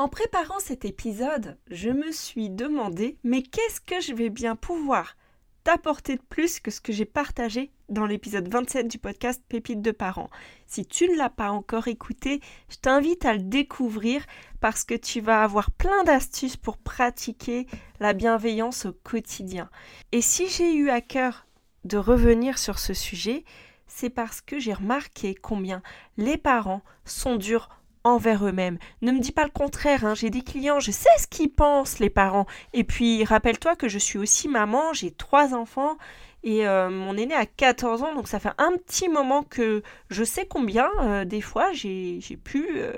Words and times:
En 0.00 0.08
préparant 0.08 0.58
cet 0.60 0.86
épisode, 0.86 1.58
je 1.70 1.90
me 1.90 2.10
suis 2.10 2.48
demandé 2.48 3.18
mais 3.22 3.42
qu'est-ce 3.42 3.82
que 3.82 4.00
je 4.00 4.14
vais 4.14 4.30
bien 4.30 4.56
pouvoir 4.56 5.14
t'apporter 5.62 6.16
de 6.16 6.22
plus 6.22 6.58
que 6.58 6.70
ce 6.70 6.80
que 6.80 6.90
j'ai 6.90 7.04
partagé 7.04 7.70
dans 7.90 8.06
l'épisode 8.06 8.48
27 8.48 8.88
du 8.88 8.96
podcast 8.96 9.42
Pépites 9.46 9.82
de 9.82 9.90
parents. 9.90 10.30
Si 10.66 10.86
tu 10.86 11.06
ne 11.06 11.18
l'as 11.18 11.28
pas 11.28 11.50
encore 11.50 11.86
écouté, 11.86 12.40
je 12.70 12.76
t'invite 12.76 13.26
à 13.26 13.34
le 13.34 13.42
découvrir 13.42 14.24
parce 14.60 14.84
que 14.84 14.94
tu 14.94 15.20
vas 15.20 15.42
avoir 15.42 15.70
plein 15.70 16.02
d'astuces 16.04 16.56
pour 16.56 16.78
pratiquer 16.78 17.66
la 18.00 18.14
bienveillance 18.14 18.86
au 18.86 18.94
quotidien. 18.94 19.68
Et 20.12 20.22
si 20.22 20.48
j'ai 20.48 20.72
eu 20.76 20.88
à 20.88 21.02
cœur 21.02 21.46
de 21.84 21.98
revenir 21.98 22.56
sur 22.56 22.78
ce 22.78 22.94
sujet, 22.94 23.44
c'est 23.86 24.08
parce 24.08 24.40
que 24.40 24.58
j'ai 24.58 24.72
remarqué 24.72 25.34
combien 25.34 25.82
les 26.16 26.38
parents 26.38 26.80
sont 27.04 27.36
durs 27.36 27.68
envers 28.04 28.46
eux-mêmes. 28.46 28.78
Ne 29.02 29.12
me 29.12 29.20
dis 29.20 29.32
pas 29.32 29.44
le 29.44 29.50
contraire, 29.50 30.04
hein. 30.04 30.14
j'ai 30.14 30.30
des 30.30 30.42
clients, 30.42 30.80
je 30.80 30.90
sais 30.90 31.08
ce 31.18 31.26
qu'ils 31.26 31.52
pensent 31.52 31.98
les 31.98 32.10
parents. 32.10 32.46
Et 32.72 32.84
puis 32.84 33.24
rappelle-toi 33.24 33.76
que 33.76 33.88
je 33.88 33.98
suis 33.98 34.18
aussi 34.18 34.48
maman, 34.48 34.92
j'ai 34.92 35.10
trois 35.10 35.54
enfants 35.54 35.96
et 36.42 36.66
euh, 36.66 36.88
mon 36.88 37.16
aîné 37.18 37.34
a 37.34 37.44
14 37.44 38.02
ans, 38.02 38.14
donc 38.14 38.26
ça 38.26 38.40
fait 38.40 38.52
un 38.56 38.72
petit 38.72 39.08
moment 39.10 39.42
que 39.42 39.82
je 40.08 40.24
sais 40.24 40.46
combien, 40.46 40.88
euh, 41.00 41.24
des 41.26 41.42
fois, 41.42 41.72
j'ai 41.72 42.20
pu, 42.42 42.66
euh, 42.76 42.94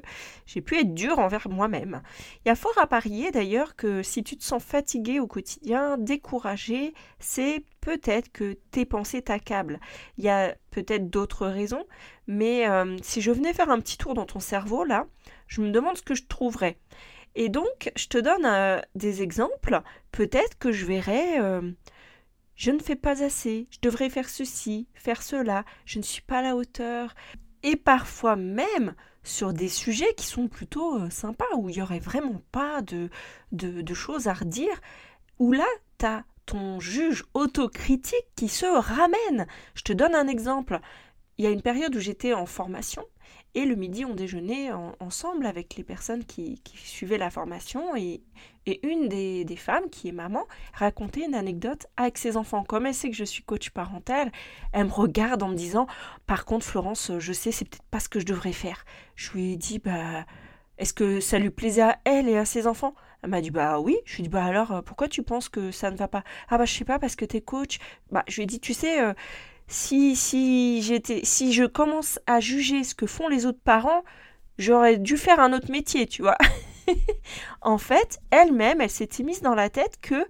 pu 0.64 0.78
être 0.78 0.94
dur 0.94 1.18
envers 1.18 1.48
moi-même. 1.48 2.02
Il 2.44 2.48
y 2.48 2.52
a 2.52 2.54
fort 2.54 2.78
à 2.78 2.86
parier 2.86 3.32
d'ailleurs 3.32 3.74
que 3.74 4.02
si 4.04 4.22
tu 4.22 4.36
te 4.36 4.44
sens 4.44 4.62
fatigué 4.62 5.18
au 5.18 5.26
quotidien, 5.26 5.98
découragé, 5.98 6.94
c'est 7.18 7.64
peut-être 7.80 8.30
que 8.30 8.56
tes 8.70 8.84
pensées 8.84 9.22
t'accablent. 9.22 9.80
Il 10.18 10.24
y 10.24 10.28
a 10.28 10.54
peut-être 10.70 11.10
d'autres 11.10 11.48
raisons, 11.48 11.84
mais 12.28 12.66
si 13.02 13.20
je 13.20 13.32
venais 13.32 13.52
faire 13.52 13.70
un 13.70 13.80
petit 13.80 13.98
tour 13.98 14.14
dans 14.14 14.24
ton 14.24 14.38
cerveau, 14.38 14.84
là, 14.84 15.06
je 15.48 15.62
me 15.62 15.70
demande 15.70 15.96
ce 15.96 16.02
que 16.02 16.14
je 16.14 16.26
trouverais. 16.26 16.78
Et 17.34 17.48
donc, 17.48 17.90
je 17.96 18.06
te 18.06 18.18
donne 18.18 18.80
des 18.94 19.22
exemples. 19.22 19.80
Peut-être 20.12 20.58
que 20.58 20.70
je 20.70 20.86
verrais 20.86 21.40
je 22.56 22.70
ne 22.70 22.78
fais 22.78 22.96
pas 22.96 23.22
assez, 23.22 23.66
je 23.70 23.78
devrais 23.82 24.10
faire 24.10 24.28
ceci, 24.28 24.86
faire 24.94 25.22
cela, 25.22 25.64
je 25.84 25.98
ne 25.98 26.04
suis 26.04 26.22
pas 26.22 26.38
à 26.38 26.42
la 26.42 26.56
hauteur. 26.56 27.14
Et 27.62 27.76
parfois 27.76 28.36
même 28.36 28.94
sur 29.22 29.52
des 29.52 29.68
sujets 29.68 30.14
qui 30.14 30.26
sont 30.26 30.48
plutôt 30.48 30.98
euh, 30.98 31.10
sympas, 31.10 31.44
où 31.56 31.68
il 31.68 31.76
n'y 31.76 31.82
aurait 31.82 32.00
vraiment 32.00 32.42
pas 32.50 32.82
de, 32.82 33.08
de, 33.52 33.94
choses 33.94 34.26
à 34.26 34.34
redire, 34.34 34.80
où 35.38 35.52
là, 35.52 35.66
tu 35.98 36.06
as 36.06 36.24
ton 36.46 36.80
juge 36.80 37.24
autocritique 37.34 38.26
qui 38.34 38.48
se 38.48 38.66
ramène. 38.66 39.46
Je 39.74 39.82
te 39.82 39.92
donne 39.92 40.14
un 40.14 40.26
exemple. 40.26 40.80
Il 41.38 41.44
y 41.44 41.48
a 41.48 41.50
une 41.50 41.62
période 41.62 41.94
où 41.94 42.00
j'étais 42.00 42.34
en 42.34 42.46
formation 42.46 43.04
et 43.54 43.66
le 43.66 43.74
midi, 43.74 44.06
on 44.06 44.14
déjeunait 44.14 44.70
ensemble 44.98 45.44
avec 45.44 45.76
les 45.76 45.84
personnes 45.84 46.24
qui, 46.24 46.62
suivaient 46.74 47.18
la 47.18 47.30
formation. 47.30 47.94
Et, 47.96 48.22
une 48.82 49.08
des, 49.08 49.56
femmes, 49.56 49.90
qui 49.90 50.08
est 50.08 50.12
maman, 50.12 50.46
racontait 50.72 51.26
une 51.26 51.34
anecdote 51.34 51.86
avec 51.96 52.16
ses 52.16 52.36
enfants. 52.38 52.64
Comme 52.64 52.86
elle 52.86 52.94
sait 52.94 53.10
que 53.10 53.16
je 53.16 53.24
suis 53.24 53.42
coach 53.42 53.70
parental, 53.70 54.32
elle 54.72 54.86
me 54.86 54.90
regarde 54.90 55.42
en 55.42 55.48
me 55.48 55.54
disant 55.54 55.86
Par 56.26 56.46
contre, 56.46 56.64
Florence, 56.64 57.12
je 57.18 57.32
sais, 57.32 57.52
c'est 57.52 57.66
peut-être 57.66 57.84
pas 57.90 58.00
ce 58.00 58.08
que 58.08 58.20
je 58.20 58.24
devrais 58.24 58.52
faire. 58.52 58.84
Je 59.16 59.32
lui 59.32 59.52
ai 59.52 59.56
dit 59.56 59.78
Bah, 59.78 60.24
est-ce 60.78 60.94
que 60.94 61.20
ça 61.20 61.38
lui 61.38 61.50
plaisait 61.50 61.82
à 61.82 61.98
elle 62.04 62.28
et 62.28 62.38
à 62.38 62.46
ses 62.46 62.66
enfants? 62.66 62.94
Elle 63.22 63.30
m'a 63.30 63.42
dit 63.42 63.50
Bah 63.50 63.80
oui. 63.80 63.98
Je 64.06 64.16
lui 64.16 64.22
ai 64.22 64.24
dit 64.24 64.28
Bah 64.30 64.44
alors, 64.44 64.82
pourquoi 64.82 65.08
tu 65.08 65.22
penses 65.22 65.50
que 65.50 65.70
ça 65.72 65.90
ne 65.90 65.96
va 65.96 66.08
pas 66.08 66.24
Ah 66.48 66.56
bah, 66.56 66.64
je 66.64 66.72
sais 66.72 66.86
pas, 66.86 66.98
parce 66.98 67.16
que 67.16 67.26
t'es 67.26 67.42
coach. 67.42 67.80
Bah, 68.10 68.24
je 68.28 68.36
lui 68.36 68.44
ai 68.44 68.46
dit 68.46 68.60
Tu 68.60 68.72
sais. 68.72 69.02
Euh, 69.02 69.12
si, 69.68 70.16
si, 70.16 70.82
j'étais, 70.82 71.20
si 71.24 71.52
je 71.52 71.64
commence 71.64 72.18
à 72.26 72.40
juger 72.40 72.84
ce 72.84 72.94
que 72.94 73.06
font 73.06 73.28
les 73.28 73.46
autres 73.46 73.62
parents, 73.64 74.04
j'aurais 74.58 74.98
dû 74.98 75.16
faire 75.16 75.40
un 75.40 75.52
autre 75.52 75.70
métier, 75.70 76.06
tu 76.06 76.22
vois. 76.22 76.38
en 77.62 77.78
fait, 77.78 78.20
elle-même, 78.30 78.80
elle, 78.80 78.90
s'était 78.90 79.22
mise 79.22 79.42
dans 79.42 79.54
la 79.54 79.70
tête 79.70 79.98
que 80.00 80.26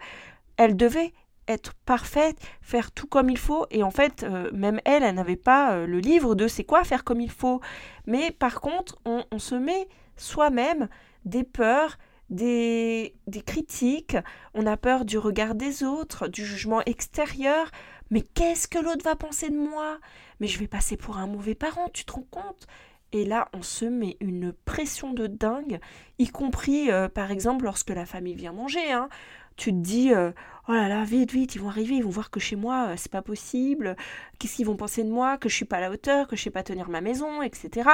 elle 0.56 0.76
devait 0.76 1.12
être 1.48 1.74
parfaite, 1.86 2.36
faire 2.60 2.92
tout 2.92 3.06
comme 3.06 3.30
il 3.30 3.38
faut. 3.38 3.66
Et 3.70 3.82
en 3.82 3.90
fait, 3.90 4.22
euh, 4.22 4.50
même 4.52 4.80
elle, 4.84 5.02
elle 5.02 5.14
n'avait 5.14 5.36
pas 5.36 5.72
euh, 5.72 5.86
le 5.86 5.98
livre 5.98 6.34
de 6.34 6.46
c'est 6.46 6.64
quoi 6.64 6.84
faire 6.84 7.04
comme 7.04 7.20
il 7.20 7.30
faut. 7.30 7.60
Mais 8.06 8.30
par 8.30 8.60
contre, 8.60 8.98
on, 9.04 9.24
on 9.30 9.38
se 9.38 9.54
met 9.54 9.88
soi-même 10.16 10.88
des 11.24 11.44
peurs, 11.44 11.98
des, 12.30 13.14
des 13.26 13.42
critiques, 13.42 14.16
on 14.54 14.66
a 14.66 14.76
peur 14.76 15.04
du 15.04 15.18
regard 15.18 15.54
des 15.54 15.84
autres, 15.84 16.28
du 16.28 16.44
jugement 16.44 16.80
extérieur. 16.86 17.70
Mais 18.12 18.20
qu'est-ce 18.20 18.68
que 18.68 18.78
l'autre 18.78 19.04
va 19.04 19.16
penser 19.16 19.48
de 19.48 19.56
moi? 19.56 19.98
Mais 20.38 20.46
je 20.46 20.58
vais 20.58 20.68
passer 20.68 20.98
pour 20.98 21.16
un 21.16 21.26
mauvais 21.26 21.54
parent, 21.54 21.88
tu 21.94 22.04
te 22.04 22.12
rends 22.12 22.26
compte? 22.30 22.66
Et 23.12 23.24
là, 23.24 23.48
on 23.54 23.62
se 23.62 23.86
met 23.86 24.18
une 24.20 24.52
pression 24.52 25.14
de 25.14 25.26
dingue, 25.26 25.80
y 26.18 26.28
compris, 26.28 26.90
euh, 26.90 27.08
par 27.08 27.30
exemple, 27.30 27.64
lorsque 27.64 27.88
la 27.88 28.04
famille 28.04 28.34
vient 28.34 28.52
manger. 28.52 28.92
Hein. 28.92 29.08
Tu 29.56 29.70
te 29.70 29.78
dis, 29.78 30.12
euh, 30.12 30.30
oh 30.68 30.72
là 30.72 30.88
là, 30.88 31.04
vite, 31.04 31.32
vite, 31.32 31.54
ils 31.54 31.60
vont 31.62 31.70
arriver, 31.70 31.96
ils 31.96 32.04
vont 32.04 32.10
voir 32.10 32.30
que 32.30 32.38
chez 32.38 32.54
moi, 32.54 32.88
euh, 32.88 32.94
c'est 32.98 33.10
pas 33.10 33.22
possible. 33.22 33.96
Qu'est-ce 34.38 34.56
qu'ils 34.56 34.66
vont 34.66 34.76
penser 34.76 35.04
de 35.04 35.10
moi? 35.10 35.38
Que 35.38 35.48
je 35.48 35.54
suis 35.54 35.64
pas 35.64 35.78
à 35.78 35.80
la 35.80 35.90
hauteur, 35.90 36.28
que 36.28 36.36
je 36.36 36.42
sais 36.42 36.50
pas 36.50 36.62
tenir 36.62 36.90
ma 36.90 37.00
maison, 37.00 37.40
etc. 37.40 37.88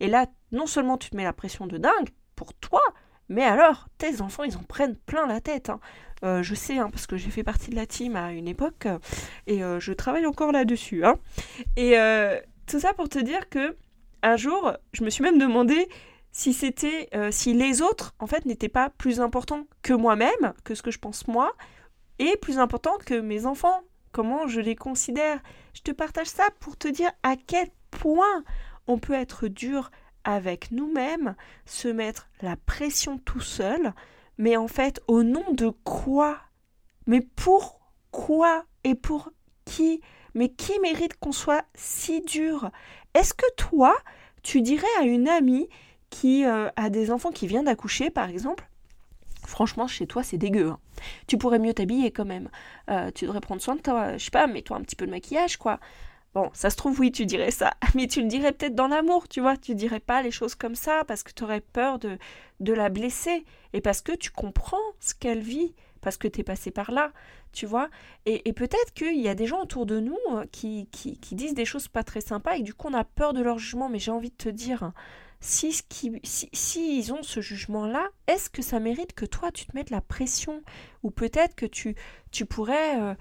Et 0.00 0.08
là, 0.08 0.26
non 0.50 0.66
seulement 0.66 0.98
tu 0.98 1.08
te 1.08 1.16
mets 1.16 1.24
la 1.24 1.32
pression 1.32 1.66
de 1.66 1.78
dingue 1.78 2.10
pour 2.36 2.52
toi, 2.52 2.82
mais 3.30 3.44
alors, 3.44 3.88
tes 3.96 4.20
enfants, 4.20 4.44
ils 4.44 4.58
en 4.58 4.62
prennent 4.62 4.96
plein 4.96 5.26
la 5.26 5.40
tête. 5.40 5.70
Hein. 5.70 5.80
Euh, 6.24 6.42
je 6.42 6.54
sais, 6.54 6.78
hein, 6.78 6.88
parce 6.90 7.06
que 7.06 7.16
j'ai 7.16 7.30
fait 7.30 7.42
partie 7.42 7.70
de 7.70 7.76
la 7.76 7.86
team 7.86 8.16
à 8.16 8.32
une 8.32 8.46
époque, 8.48 8.86
et 9.46 9.64
euh, 9.64 9.80
je 9.80 9.92
travaille 9.92 10.26
encore 10.26 10.52
là-dessus. 10.52 11.04
Hein. 11.04 11.16
Et 11.76 11.98
euh, 11.98 12.38
tout 12.66 12.80
ça 12.80 12.92
pour 12.92 13.08
te 13.08 13.18
dire 13.18 13.48
que 13.48 13.76
un 14.22 14.36
jour, 14.36 14.72
je 14.92 15.02
me 15.02 15.10
suis 15.10 15.24
même 15.24 15.38
demandé 15.38 15.88
si 16.30 16.52
c'était, 16.52 17.10
si 17.32 17.54
les 17.54 17.82
autres, 17.82 18.14
en 18.20 18.28
fait, 18.28 18.46
n'étaient 18.46 18.68
pas 18.68 18.88
plus 18.88 19.20
importants 19.20 19.66
que 19.82 19.92
moi-même, 19.92 20.54
que 20.64 20.76
ce 20.76 20.82
que 20.82 20.92
je 20.92 21.00
pense 21.00 21.26
moi, 21.26 21.52
et 22.20 22.36
plus 22.36 22.58
importants 22.58 22.96
que 23.04 23.14
mes 23.20 23.46
enfants. 23.46 23.82
Comment 24.12 24.46
je 24.46 24.60
les 24.60 24.76
considère? 24.76 25.40
Je 25.74 25.80
te 25.80 25.90
partage 25.90 26.28
ça 26.28 26.48
pour 26.60 26.76
te 26.76 26.86
dire 26.86 27.10
à 27.22 27.34
quel 27.36 27.66
point 27.90 28.44
on 28.86 28.98
peut 28.98 29.14
être 29.14 29.48
dur 29.48 29.90
avec 30.24 30.70
nous-mêmes, 30.70 31.34
se 31.66 31.88
mettre 31.88 32.28
la 32.42 32.56
pression 32.56 33.18
tout 33.18 33.40
seul, 33.40 33.92
mais 34.38 34.56
en 34.56 34.68
fait, 34.68 35.00
au 35.08 35.22
nom 35.22 35.44
de 35.52 35.68
quoi? 35.84 36.38
Mais 37.06 37.20
pourquoi 37.20 38.64
Et 38.84 38.94
pour 38.94 39.30
qui? 39.64 40.00
Mais 40.34 40.48
qui 40.48 40.78
mérite 40.80 41.18
qu'on 41.18 41.32
soit 41.32 41.64
si 41.74 42.20
dur? 42.22 42.70
Est-ce 43.14 43.34
que 43.34 43.50
toi, 43.56 43.94
tu 44.42 44.62
dirais 44.62 44.86
à 45.00 45.04
une 45.04 45.28
amie 45.28 45.68
qui 46.10 46.44
euh, 46.44 46.68
a 46.76 46.90
des 46.90 47.10
enfants 47.10 47.30
qui 47.30 47.46
viennent 47.46 47.64
d'accoucher, 47.64 48.10
par 48.10 48.28
exemple, 48.28 48.68
Franchement, 49.46 49.88
chez 49.88 50.06
toi, 50.06 50.22
c'est 50.22 50.38
dégueu. 50.38 50.68
Hein. 50.70 50.78
Tu 51.26 51.36
pourrais 51.36 51.58
mieux 51.58 51.74
t'habiller 51.74 52.12
quand 52.12 52.24
même. 52.24 52.48
Euh, 52.90 53.10
tu 53.12 53.24
devrais 53.24 53.40
prendre 53.40 53.60
soin 53.60 53.74
de 53.74 53.80
toi. 53.80 54.16
Je 54.16 54.24
sais 54.24 54.30
pas, 54.30 54.46
mets-toi 54.46 54.76
un 54.76 54.82
petit 54.82 54.96
peu 54.96 55.04
de 55.06 55.10
maquillage, 55.10 55.56
quoi. 55.56 55.80
Bon, 56.34 56.48
ça 56.54 56.70
se 56.70 56.76
trouve, 56.76 56.98
oui, 56.98 57.12
tu 57.12 57.26
dirais 57.26 57.50
ça, 57.50 57.74
mais 57.94 58.06
tu 58.06 58.22
le 58.22 58.28
dirais 58.28 58.52
peut-être 58.52 58.74
dans 58.74 58.88
l'amour, 58.88 59.28
tu 59.28 59.40
vois, 59.40 59.56
tu 59.56 59.74
dirais 59.74 60.00
pas 60.00 60.22
les 60.22 60.30
choses 60.30 60.54
comme 60.54 60.74
ça 60.74 61.04
parce 61.06 61.22
que 61.22 61.32
tu 61.32 61.44
aurais 61.44 61.60
peur 61.60 61.98
de, 61.98 62.16
de 62.60 62.72
la 62.72 62.88
blesser 62.88 63.44
et 63.74 63.82
parce 63.82 64.00
que 64.00 64.12
tu 64.12 64.30
comprends 64.30 64.78
ce 64.98 65.14
qu'elle 65.14 65.40
vit, 65.40 65.74
parce 66.00 66.16
que 66.16 66.28
tu 66.28 66.40
es 66.40 66.44
passé 66.44 66.70
par 66.70 66.90
là, 66.90 67.12
tu 67.52 67.66
vois. 67.66 67.90
Et, 68.24 68.52
peut-être 68.54 68.94
qu'il 68.94 69.20
y 69.20 69.28
a 69.28 69.34
des 69.34 69.46
gens 69.46 69.60
autour 69.60 69.84
de 69.84 70.00
nous 70.00 70.16
euh, 70.32 70.46
qui, 70.50 70.88
qui, 70.90 71.34
disent 71.34 71.54
des 71.54 71.66
choses 71.66 71.88
pas 71.88 72.02
très 72.02 72.22
sympas 72.22 72.56
et 72.56 72.62
du 72.62 72.72
coup 72.72 72.88
on 72.88 72.94
a 72.94 73.04
peur 73.04 73.34
de 73.34 73.42
leur 73.42 73.58
jugement, 73.58 73.90
mais 73.90 73.98
j'ai 73.98 74.10
envie 74.10 74.30
de 74.30 74.36
te 74.36 74.48
dire, 74.48 74.92
si, 75.40 75.72
si, 75.90 76.20
si 76.52 76.98
ils 76.98 77.12
ont 77.12 77.22
ce 77.22 77.42
jugement-là, 77.42 78.08
est-ce 78.26 78.48
que 78.48 78.62
ça 78.62 78.80
mérite 78.80 79.12
que 79.12 79.26
toi 79.26 79.52
tu 79.52 79.66
te 79.66 79.76
mettes 79.76 79.90
la 79.90 80.00
pression? 80.00 80.62
Ou 81.02 81.10
peut-être 81.10 81.54
que 81.54 81.66
tu, 81.66 81.94
tu 82.30 82.46
pourrais... 82.46 83.00
Euh, 83.02 83.14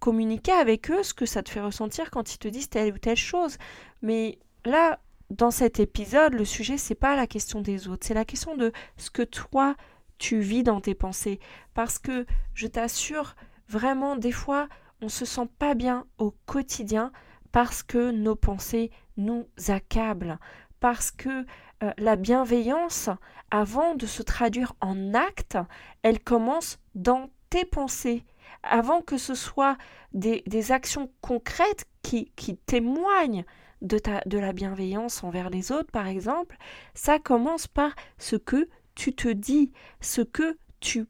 communiquer 0.00 0.52
avec 0.52 0.90
eux 0.90 1.02
ce 1.02 1.14
que 1.14 1.26
ça 1.26 1.42
te 1.42 1.50
fait 1.50 1.60
ressentir 1.60 2.10
quand 2.10 2.34
ils 2.34 2.38
te 2.38 2.48
disent 2.48 2.70
telle 2.70 2.92
ou 2.92 2.98
telle 2.98 3.16
chose. 3.16 3.58
Mais 4.02 4.38
là, 4.64 4.98
dans 5.30 5.52
cet 5.52 5.78
épisode, 5.78 6.34
le 6.34 6.44
sujet, 6.44 6.76
c'est 6.76 6.94
pas 6.94 7.14
la 7.14 7.26
question 7.26 7.60
des 7.60 7.86
autres, 7.88 8.06
c'est 8.06 8.14
la 8.14 8.24
question 8.24 8.56
de 8.56 8.72
ce 8.96 9.10
que 9.10 9.22
toi, 9.22 9.76
tu 10.18 10.40
vis 10.40 10.62
dans 10.64 10.80
tes 10.80 10.94
pensées. 10.94 11.38
Parce 11.74 11.98
que, 11.98 12.26
je 12.54 12.66
t'assure, 12.66 13.36
vraiment, 13.68 14.16
des 14.16 14.32
fois, 14.32 14.68
on 15.00 15.08
se 15.08 15.24
sent 15.24 15.48
pas 15.58 15.74
bien 15.74 16.06
au 16.18 16.34
quotidien 16.46 17.12
parce 17.52 17.82
que 17.82 18.10
nos 18.10 18.36
pensées 18.36 18.90
nous 19.16 19.46
accablent, 19.68 20.38
parce 20.80 21.10
que 21.10 21.46
euh, 21.82 21.92
la 21.98 22.16
bienveillance, 22.16 23.08
avant 23.50 23.94
de 23.94 24.06
se 24.06 24.22
traduire 24.22 24.74
en 24.80 25.14
acte, 25.14 25.58
elle 26.02 26.20
commence 26.20 26.78
dans 26.94 27.30
tes 27.48 27.64
pensées. 27.64 28.24
Avant 28.62 29.00
que 29.00 29.16
ce 29.16 29.34
soit 29.34 29.76
des, 30.12 30.72
actions 30.72 31.10
concrètes 31.20 31.86
qui, 32.02 32.32
qui 32.36 32.56
témoignent 32.56 33.44
de, 33.82 33.98
ta, 33.98 34.20
de 34.26 34.38
la 34.38 34.52
bienveillance 34.52 35.24
envers 35.24 35.50
les 35.50 35.72
autres, 35.72 35.90
par 35.90 36.06
exemple, 36.06 36.56
ça 36.94 37.18
commence 37.18 37.66
par 37.66 37.94
ce 38.18 38.36
que 38.36 38.68
tu 38.94 39.14
te 39.14 39.28
dis, 39.28 39.72
ce 40.00 40.20
que 40.20 40.58
tu 40.80 41.06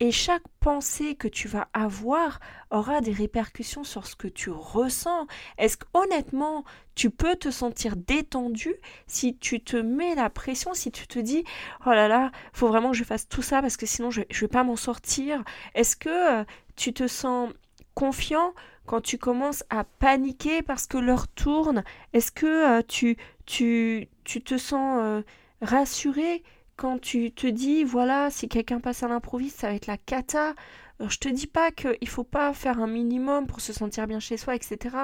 Et 0.00 0.10
chaque 0.10 0.42
pensée 0.58 1.14
que 1.14 1.28
tu 1.28 1.46
vas 1.46 1.68
avoir 1.72 2.40
aura 2.70 3.00
des 3.00 3.12
répercussions 3.12 3.84
sur 3.84 4.06
ce 4.06 4.16
que 4.16 4.26
tu 4.26 4.50
ressens. 4.50 5.26
Est-ce 5.56 5.76
qu'honnêtement, 5.76 6.64
tu 6.96 7.10
peux 7.10 7.36
te 7.36 7.50
sentir 7.50 7.94
détendu 7.96 8.74
si 9.06 9.36
tu 9.36 9.62
te 9.62 9.76
mets 9.76 10.16
la 10.16 10.30
pression, 10.30 10.74
si 10.74 10.90
tu 10.90 11.06
te 11.06 11.18
dis 11.20 11.44
oh 11.86 11.90
là 11.90 12.08
là, 12.08 12.32
faut 12.52 12.66
vraiment 12.66 12.90
que 12.90 12.96
je 12.96 13.04
fasse 13.04 13.28
tout 13.28 13.42
ça 13.42 13.60
parce 13.60 13.76
que 13.76 13.86
sinon 13.86 14.10
je 14.10 14.22
ne 14.22 14.40
vais 14.40 14.48
pas 14.48 14.64
m'en 14.64 14.76
sortir 14.76 15.44
Est-ce 15.74 15.94
que 15.96 16.40
euh, 16.40 16.44
tu 16.74 16.92
te 16.92 17.06
sens 17.06 17.50
confiant 17.94 18.52
quand 18.86 19.00
tu 19.00 19.16
commences 19.16 19.62
à 19.70 19.84
paniquer 19.84 20.62
parce 20.62 20.88
que 20.88 20.98
l'heure 20.98 21.28
tourne? 21.28 21.84
Est-ce 22.12 22.32
que 22.32 22.78
euh, 22.78 22.82
tu, 22.82 23.16
tu, 23.46 24.08
tu 24.24 24.42
te 24.42 24.58
sens 24.58 24.98
euh, 25.00 25.22
rassuré 25.62 26.42
quand 26.80 26.98
tu 26.98 27.30
te 27.30 27.46
dis, 27.46 27.84
voilà, 27.84 28.30
si 28.30 28.48
quelqu'un 28.48 28.80
passe 28.80 29.02
à 29.02 29.08
l'improviste, 29.08 29.60
ça 29.60 29.68
va 29.68 29.74
être 29.74 29.86
la 29.86 29.98
cata. 29.98 30.54
Alors, 30.98 31.10
je 31.10 31.18
te 31.18 31.28
dis 31.28 31.46
pas 31.46 31.70
qu'il 31.70 32.08
faut 32.08 32.24
pas 32.24 32.54
faire 32.54 32.80
un 32.80 32.86
minimum 32.86 33.46
pour 33.46 33.60
se 33.60 33.74
sentir 33.74 34.06
bien 34.06 34.18
chez 34.18 34.38
soi, 34.38 34.54
etc. 34.54 34.96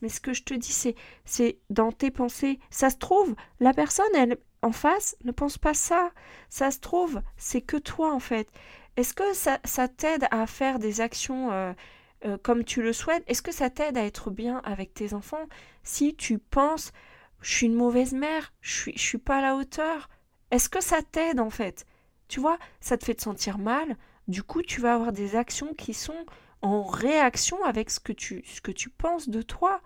Mais 0.00 0.08
ce 0.08 0.20
que 0.22 0.32
je 0.32 0.42
te 0.42 0.54
dis, 0.54 0.72
c'est, 0.72 0.94
c'est 1.26 1.58
dans 1.68 1.92
tes 1.92 2.10
pensées. 2.10 2.58
Ça 2.70 2.88
se 2.88 2.96
trouve, 2.96 3.34
la 3.60 3.74
personne, 3.74 4.06
elle, 4.14 4.38
en 4.62 4.72
face, 4.72 5.16
ne 5.22 5.30
pense 5.30 5.58
pas 5.58 5.74
ça. 5.74 6.12
Ça 6.48 6.70
se 6.70 6.78
trouve, 6.78 7.20
c'est 7.36 7.60
que 7.60 7.76
toi, 7.76 8.14
en 8.14 8.20
fait. 8.20 8.48
Est-ce 8.96 9.12
que 9.12 9.34
ça, 9.34 9.58
ça 9.64 9.86
t'aide 9.86 10.26
à 10.30 10.46
faire 10.46 10.78
des 10.78 11.02
actions 11.02 11.52
euh, 11.52 11.74
euh, 12.24 12.38
comme 12.42 12.64
tu 12.64 12.80
le 12.80 12.94
souhaites? 12.94 13.24
Est-ce 13.26 13.42
que 13.42 13.52
ça 13.52 13.68
t'aide 13.68 13.98
à 13.98 14.04
être 14.06 14.30
bien 14.30 14.62
avec 14.64 14.94
tes 14.94 15.12
enfants? 15.12 15.46
Si 15.82 16.16
tu 16.16 16.38
penses, 16.38 16.90
je 17.42 17.54
suis 17.54 17.66
une 17.66 17.74
mauvaise 17.74 18.14
mère, 18.14 18.54
je 18.62 18.74
suis, 18.74 18.92
je 18.96 19.02
suis 19.02 19.18
pas 19.18 19.36
à 19.36 19.42
la 19.42 19.56
hauteur 19.56 20.08
est-ce 20.50 20.68
que 20.68 20.82
ça 20.82 21.02
t'aide 21.02 21.40
en 21.40 21.50
fait? 21.50 21.86
Tu 22.28 22.40
vois, 22.40 22.58
ça 22.80 22.96
te 22.98 23.04
fait 23.04 23.14
te 23.14 23.22
sentir 23.22 23.58
mal, 23.58 23.96
du 24.28 24.42
coup 24.42 24.62
tu 24.62 24.80
vas 24.80 24.94
avoir 24.94 25.12
des 25.12 25.36
actions 25.36 25.74
qui 25.74 25.94
sont 25.94 26.26
en 26.62 26.82
réaction 26.82 27.62
avec 27.64 27.90
ce 27.90 28.00
que 28.00 28.12
tu, 28.12 28.42
ce 28.46 28.60
que 28.60 28.72
tu 28.72 28.90
penses 28.90 29.28
de 29.28 29.42
toi. 29.42 29.80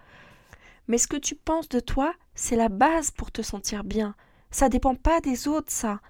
Mais 0.89 0.99
ce 0.99 1.07
que 1.07 1.17
tu 1.17 1.37
penses 1.37 1.69
de 1.69 1.81
toi, 1.81 2.15
c'est 2.35 2.57
la 2.57 2.69
base 2.69 3.11
pour 3.11 3.31
te 3.31 3.43
sentir 3.43 3.85
bien. 3.85 4.15
Ça 4.51 4.69
dépend 4.69 4.95
pas 4.95 5.21
des 5.21 5.49
autres, 5.49 5.71
ça. 5.71 6.01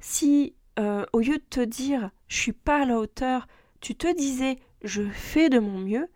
Si 0.00 0.54
euh, 0.78 1.04
au 1.12 1.20
lieu 1.20 1.38
de 1.38 1.44
te 1.50 1.60
dire 1.60 2.10
je 2.28 2.36
suis 2.36 2.52
pas 2.52 2.82
à 2.82 2.84
la 2.84 2.98
hauteur, 2.98 3.48
tu 3.80 3.94
te 3.94 4.14
disais 4.14 4.58
je 4.82 5.08
fais 5.08 5.48
de 5.48 5.58
mon 5.58 5.78
mieux, 5.78 6.08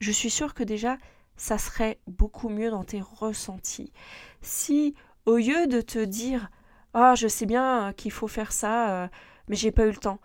je 0.00 0.12
suis 0.12 0.30
sûre 0.30 0.54
que 0.54 0.62
déjà 0.62 0.98
ça 1.36 1.58
serait 1.58 2.00
beaucoup 2.06 2.48
mieux 2.48 2.70
dans 2.70 2.84
tes 2.84 3.00
ressentis. 3.00 3.92
Si 4.40 4.94
au 5.26 5.36
lieu 5.36 5.66
de 5.66 5.80
te 5.80 5.98
dire 5.98 6.50
ah, 6.94 7.14
je 7.14 7.28
sais 7.28 7.46
bien 7.46 7.92
qu'il 7.96 8.10
faut 8.12 8.28
faire 8.28 8.52
ça, 8.52 9.04
euh, 9.04 9.08
mais 9.48 9.56
j'ai 9.56 9.72
pas 9.72 9.84
eu 9.84 9.90
le 9.90 9.96
temps. 9.96 10.20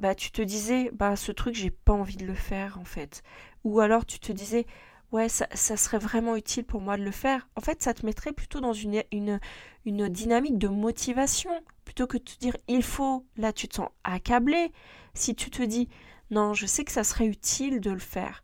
Bah, 0.00 0.14
tu 0.14 0.30
te 0.30 0.42
disais, 0.42 0.90
bah, 0.92 1.16
ce 1.16 1.32
truc, 1.32 1.54
j'ai 1.54 1.70
pas 1.70 1.92
envie 1.92 2.16
de 2.16 2.26
le 2.26 2.34
faire, 2.34 2.78
en 2.78 2.84
fait. 2.84 3.22
Ou 3.64 3.80
alors, 3.80 4.04
tu 4.06 4.18
te 4.18 4.32
disais, 4.32 4.66
ouais, 5.12 5.28
ça, 5.28 5.46
serait 5.54 5.98
vraiment 5.98 6.36
utile 6.36 6.64
pour 6.64 6.80
moi 6.80 6.96
de 6.96 7.02
le 7.02 7.10
faire. 7.10 7.48
En 7.56 7.60
fait, 7.60 7.82
ça 7.82 7.94
te 7.94 8.04
mettrait 8.04 8.32
plutôt 8.32 8.60
dans 8.60 8.72
une, 8.72 9.02
une, 9.12 9.40
une 9.84 10.08
dynamique 10.08 10.58
de 10.58 10.68
motivation, 10.68 11.50
plutôt 11.84 12.06
que 12.06 12.18
de 12.18 12.24
te 12.24 12.38
dire, 12.38 12.56
il 12.68 12.82
faut. 12.82 13.24
Là, 13.36 13.52
tu 13.52 13.68
te 13.68 13.76
sens 13.76 13.88
accablé. 14.04 14.72
Si 15.14 15.34
tu 15.34 15.50
te 15.50 15.62
dis, 15.62 15.88
non, 16.30 16.54
je 16.54 16.66
sais 16.66 16.84
que 16.84 16.92
ça 16.92 17.04
serait 17.04 17.26
utile 17.26 17.80
de 17.80 17.90
le 17.90 17.98
faire 17.98 18.42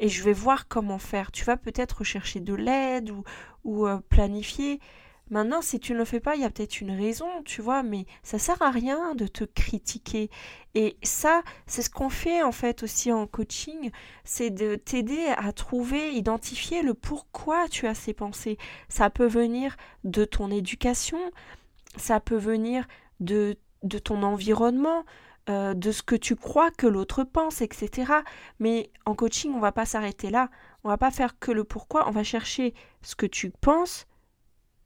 et 0.00 0.08
je 0.08 0.22
vais 0.22 0.32
voir 0.32 0.68
comment 0.68 0.98
faire. 0.98 1.32
Tu 1.32 1.44
vas 1.44 1.56
peut-être 1.56 1.98
rechercher 1.98 2.40
de 2.40 2.54
l'aide 2.54 3.10
ou, 3.10 3.24
ou 3.64 3.86
euh, 3.86 3.98
planifier. 4.08 4.80
Maintenant, 5.32 5.62
si 5.62 5.80
tu 5.80 5.94
ne 5.94 5.98
le 5.98 6.04
fais 6.04 6.20
pas, 6.20 6.36
il 6.36 6.42
y 6.42 6.44
a 6.44 6.50
peut-être 6.50 6.82
une 6.82 6.90
raison, 6.90 7.26
tu 7.46 7.62
vois, 7.62 7.82
mais 7.82 8.04
ça 8.22 8.38
sert 8.38 8.60
à 8.60 8.70
rien 8.70 9.14
de 9.14 9.26
te 9.26 9.44
critiquer. 9.44 10.28
Et 10.74 10.98
ça, 11.02 11.42
c'est 11.66 11.80
ce 11.80 11.88
qu'on 11.88 12.10
fait 12.10 12.42
en 12.42 12.52
fait 12.52 12.82
aussi 12.82 13.10
en 13.10 13.26
coaching, 13.26 13.90
c'est 14.24 14.50
de 14.50 14.74
t'aider 14.74 15.32
à 15.38 15.50
trouver, 15.52 16.12
identifier 16.12 16.82
le 16.82 16.92
pourquoi 16.92 17.66
tu 17.70 17.86
as 17.86 17.94
ces 17.94 18.12
pensées. 18.12 18.58
Ça 18.90 19.08
peut 19.08 19.26
venir 19.26 19.78
de 20.04 20.26
ton 20.26 20.50
éducation, 20.50 21.18
ça 21.96 22.20
peut 22.20 22.36
venir 22.36 22.86
de, 23.20 23.56
ton 24.04 24.22
environnement, 24.24 25.06
euh, 25.48 25.72
de 25.72 25.92
ce 25.92 26.02
que 26.02 26.14
tu 26.14 26.36
crois 26.36 26.70
que 26.70 26.86
l'autre 26.86 27.24
pense, 27.24 27.62
etc. 27.62 28.12
Mais 28.58 28.90
en 29.06 29.14
coaching, 29.14 29.54
on 29.54 29.60
va 29.60 29.72
pas 29.72 29.86
s'arrêter 29.86 30.28
là. 30.28 30.50
On 30.84 30.90
va 30.90 30.98
pas 30.98 31.10
faire 31.10 31.38
que 31.38 31.52
le 31.52 31.64
pourquoi, 31.64 32.06
on 32.06 32.10
va 32.10 32.22
chercher 32.22 32.74
ce 33.00 33.14
que 33.14 33.24
tu 33.24 33.48
penses, 33.48 34.06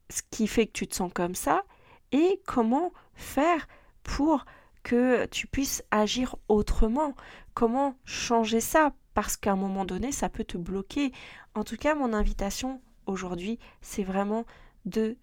ce 0.09 0.21
qui 0.31 0.47
fait 0.47 0.67
que 0.67 0.73
tu 0.73 0.87
te 0.87 0.95
sens 0.95 1.11
comme 1.13 1.35
ça 1.35 1.63
et 2.11 2.41
comment 2.45 2.91
faire 3.13 3.67
pour 4.03 4.45
que 4.83 5.25
tu 5.25 5.47
puisses 5.47 5.83
agir 5.91 6.35
autrement, 6.47 7.13
comment 7.53 7.95
changer 8.05 8.61
ça, 8.61 8.93
parce 9.13 9.35
qu'à 9.35 9.51
un 9.51 9.57
moment 9.57 9.83
donné, 9.83 10.11
ça 10.11 10.29
peut 10.29 10.45
te 10.45 10.57
bloquer. 10.57 11.11
En 11.55 11.63
tout 11.63 11.75
cas, 11.75 11.95
mon 11.95 12.13
invitation 12.13 12.81
aujourd'hui, 13.05 13.59
c'est 13.81 14.03
vraiment 14.03 14.45
de 14.85 15.17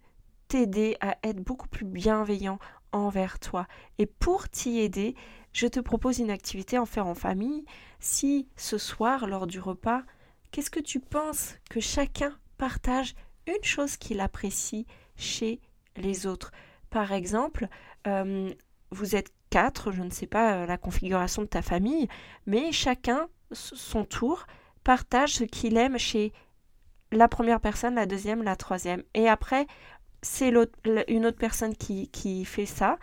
t'aider 0.47 0.97
à 1.01 1.17
être 1.23 1.41
beaucoup 1.41 1.67
plus 1.67 1.85
bienveillant 1.85 2.59
envers 2.91 3.39
toi. 3.39 3.67
Et 3.97 4.05
pour 4.05 4.49
t'y 4.49 4.79
aider, 4.79 5.15
je 5.53 5.67
te 5.67 5.79
propose 5.79 6.19
une 6.19 6.29
activité 6.29 6.77
à 6.77 6.81
en 6.81 6.85
faire 6.85 7.07
en 7.07 7.15
famille. 7.15 7.65
Si 7.99 8.47
ce 8.55 8.77
soir, 8.77 9.27
lors 9.27 9.47
du 9.47 9.59
repas, 9.59 10.03
qu'est-ce 10.51 10.69
que 10.69 10.79
tu 10.79 10.99
penses 10.99 11.55
que 11.69 11.79
chacun 11.79 12.37
partage 12.57 13.15
une 13.47 13.63
chose 13.63 13.97
qu'il 13.97 14.19
apprécie 14.19 14.85
chez 15.15 15.59
les 15.97 16.27
autres. 16.27 16.51
Par 16.89 17.11
exemple, 17.11 17.67
euh, 18.07 18.53
vous 18.91 19.15
êtes 19.15 19.31
quatre, 19.49 19.91
je 19.91 20.01
ne 20.01 20.09
sais 20.09 20.27
pas 20.27 20.53
euh, 20.53 20.65
la 20.65 20.77
configuration 20.77 21.41
de 21.41 21.47
ta 21.47 21.61
famille, 21.61 22.07
mais 22.45 22.71
chacun, 22.71 23.27
son 23.51 24.03
tour, 24.03 24.45
partage 24.83 25.35
ce 25.35 25.43
qu'il 25.43 25.77
aime 25.77 25.97
chez 25.97 26.33
la 27.11 27.27
première 27.27 27.59
personne, 27.59 27.95
la 27.95 28.05
deuxième, 28.05 28.43
la 28.43 28.55
troisième. 28.55 29.03
Et 29.13 29.29
après, 29.29 29.67
c'est 30.21 30.53
une 31.07 31.25
autre 31.25 31.37
personne 31.37 31.75
qui, 31.75 32.09
qui 32.09 32.45
fait 32.45 32.65
ça. 32.65 32.97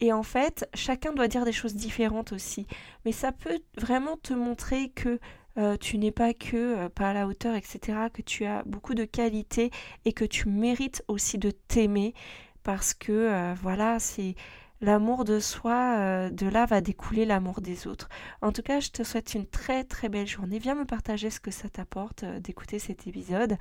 Et 0.00 0.12
en 0.12 0.22
fait, 0.22 0.68
chacun 0.74 1.12
doit 1.12 1.28
dire 1.28 1.44
des 1.44 1.52
choses 1.52 1.74
différentes 1.74 2.32
aussi. 2.32 2.66
Mais 3.04 3.12
ça 3.12 3.32
peut 3.32 3.58
vraiment 3.76 4.16
te 4.16 4.32
montrer 4.32 4.90
que 4.90 5.18
euh, 5.58 5.76
tu 5.76 5.98
n'es 5.98 6.12
pas 6.12 6.34
que 6.34 6.56
euh, 6.56 6.88
pas 6.88 7.10
à 7.10 7.12
la 7.12 7.26
hauteur, 7.26 7.54
etc., 7.56 7.98
que 8.12 8.22
tu 8.22 8.44
as 8.44 8.62
beaucoup 8.64 8.94
de 8.94 9.04
qualités 9.04 9.70
et 10.04 10.12
que 10.12 10.24
tu 10.24 10.48
mérites 10.48 11.02
aussi 11.08 11.38
de 11.38 11.50
t'aimer 11.50 12.14
parce 12.62 12.94
que 12.94 13.12
euh, 13.12 13.54
voilà, 13.60 13.98
c'est 13.98 14.36
l'amour 14.80 15.24
de 15.24 15.40
soi, 15.40 16.30
de 16.30 16.46
là 16.46 16.64
va 16.64 16.80
découler 16.80 17.24
l'amour 17.24 17.60
des 17.60 17.88
autres. 17.88 18.08
En 18.42 18.52
tout 18.52 18.62
cas, 18.62 18.78
je 18.78 18.90
te 18.90 19.02
souhaite 19.02 19.34
une 19.34 19.46
très 19.46 19.82
très 19.82 20.08
belle 20.08 20.28
journée. 20.28 20.60
Viens 20.60 20.76
me 20.76 20.84
partager 20.84 21.30
ce 21.30 21.40
que 21.40 21.50
ça 21.50 21.68
t'apporte 21.68 22.24
d'écouter 22.24 22.78
cet 22.78 23.08
épisode 23.08 23.56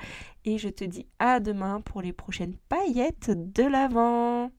et 0.46 0.60
je 0.60 0.70
te 0.70 0.84
dis 0.84 1.08
à 1.18 1.39
demain 1.39 1.82
pour 1.82 2.04
les 2.04 2.13
prochaines 2.13 2.56
paillettes 2.70 3.32
de 3.32 3.63
l'avant. 3.63 4.51